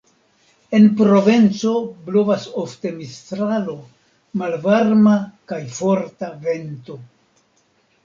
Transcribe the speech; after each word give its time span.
En 0.77 0.87
Provenco 1.01 1.73
blovas 2.07 2.47
ofte 2.63 2.95
Mistralo, 2.97 3.77
malvarma 4.43 5.17
kaj 5.53 5.63
forta 5.81 6.35
vento. 6.51 7.03